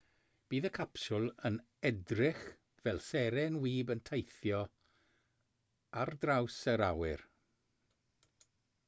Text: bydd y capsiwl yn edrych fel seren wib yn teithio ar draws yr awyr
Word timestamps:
bydd 0.51 0.67
y 0.67 0.69
capsiwl 0.75 1.27
yn 1.49 1.57
edrych 1.89 2.41
fel 2.85 3.01
seren 3.09 3.59
wib 3.65 3.93
yn 3.97 4.01
teithio 4.11 4.63
ar 6.05 6.13
draws 6.25 6.57
yr 6.75 6.85
awyr 6.89 7.25